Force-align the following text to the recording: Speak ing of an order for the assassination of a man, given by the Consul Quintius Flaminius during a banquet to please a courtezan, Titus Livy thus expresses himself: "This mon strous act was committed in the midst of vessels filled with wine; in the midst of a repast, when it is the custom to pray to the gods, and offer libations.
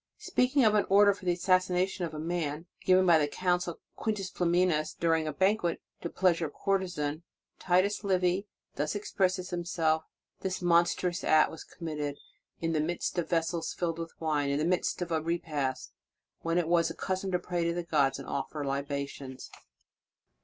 Speak 0.17 0.57
ing 0.57 0.65
of 0.65 0.73
an 0.73 0.87
order 0.89 1.13
for 1.13 1.25
the 1.25 1.31
assassination 1.33 2.05
of 2.05 2.13
a 2.15 2.19
man, 2.19 2.65
given 2.83 3.05
by 3.05 3.19
the 3.19 3.27
Consul 3.27 3.79
Quintius 3.95 4.31
Flaminius 4.31 4.95
during 4.95 5.27
a 5.27 5.31
banquet 5.31 5.79
to 6.01 6.09
please 6.09 6.41
a 6.41 6.49
courtezan, 6.49 7.21
Titus 7.59 8.03
Livy 8.03 8.47
thus 8.77 8.95
expresses 8.95 9.51
himself: 9.51 10.05
"This 10.39 10.59
mon 10.59 10.85
strous 10.85 11.23
act 11.23 11.51
was 11.51 11.63
committed 11.63 12.17
in 12.59 12.73
the 12.73 12.81
midst 12.81 13.19
of 13.19 13.29
vessels 13.29 13.75
filled 13.75 13.99
with 13.99 14.19
wine; 14.19 14.49
in 14.49 14.57
the 14.57 14.65
midst 14.65 15.03
of 15.03 15.11
a 15.11 15.21
repast, 15.21 15.93
when 16.39 16.57
it 16.57 16.65
is 16.65 16.87
the 16.87 16.95
custom 16.95 17.31
to 17.31 17.37
pray 17.37 17.63
to 17.63 17.71
the 17.75 17.83
gods, 17.83 18.17
and 18.17 18.27
offer 18.27 18.65
libations. 18.65 19.51